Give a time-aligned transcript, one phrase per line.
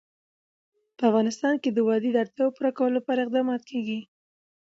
[0.97, 3.99] په افغانستان کې د وادي د اړتیاوو پوره کولو لپاره اقدامات کېږي.